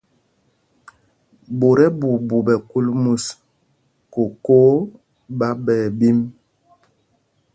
[1.57, 3.25] Ɓot ɛɓuuɓu ɓɛ kúl mus,
[4.13, 4.59] kokō
[5.37, 6.19] ɓá ɓɛ ɛɓīm.